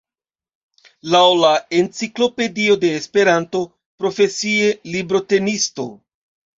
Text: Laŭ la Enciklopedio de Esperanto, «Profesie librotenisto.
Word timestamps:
Laŭ 1.15 1.21
la 1.41 1.51
Enciklopedio 1.81 2.79
de 2.87 2.93
Esperanto, 3.03 3.65
«Profesie 4.03 4.77
librotenisto. 4.99 5.93